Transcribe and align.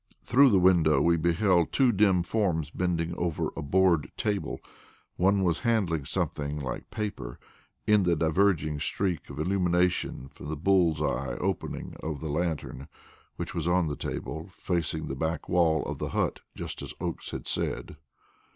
Through 0.23 0.49
the 0.49 0.57
window 0.57 0.99
we 0.99 1.15
beheld 1.15 1.71
two 1.71 1.91
dim 1.91 2.23
forms 2.23 2.71
bending 2.71 3.13
over 3.19 3.51
a 3.55 3.61
board 3.61 4.11
table. 4.17 4.59
One 5.15 5.43
was 5.43 5.59
handling 5.59 6.05
something 6.05 6.57
like 6.59 6.89
paper, 6.89 7.37
in 7.85 8.01
the 8.01 8.15
diverging 8.15 8.79
streak 8.79 9.29
of 9.29 9.37
illumination 9.39 10.27
from 10.29 10.47
the 10.47 10.55
bull's 10.55 11.03
eye 11.03 11.35
opening 11.39 11.95
of 11.99 12.19
the 12.19 12.29
lantern, 12.31 12.87
which 13.35 13.53
was 13.53 13.67
on 13.67 13.85
the 13.89 13.95
table, 13.95 14.47
facing 14.49 15.05
the 15.05 15.13
back 15.15 15.47
wall 15.47 15.83
of 15.85 15.99
the 15.99 16.09
hut, 16.09 16.39
just 16.55 16.81
as 16.81 16.95
Oakes 16.99 17.29
had 17.29 17.47
said. 17.47 17.95